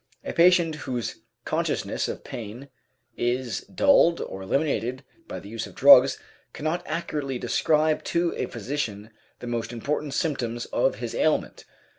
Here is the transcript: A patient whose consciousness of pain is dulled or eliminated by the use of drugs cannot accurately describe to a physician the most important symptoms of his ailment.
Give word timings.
A 0.23 0.33
patient 0.33 0.73
whose 0.89 1.17
consciousness 1.45 2.07
of 2.07 2.23
pain 2.23 2.69
is 3.17 3.61
dulled 3.61 4.19
or 4.19 4.41
eliminated 4.41 5.03
by 5.27 5.39
the 5.39 5.47
use 5.49 5.67
of 5.67 5.75
drugs 5.75 6.17
cannot 6.53 6.81
accurately 6.87 7.37
describe 7.37 8.03
to 8.05 8.33
a 8.35 8.47
physician 8.47 9.11
the 9.41 9.45
most 9.45 9.71
important 9.71 10.15
symptoms 10.15 10.65
of 10.65 10.95
his 10.95 11.13
ailment. 11.13 11.65